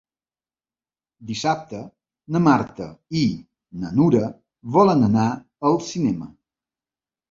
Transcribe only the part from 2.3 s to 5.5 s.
na Marta i na Nura volen anar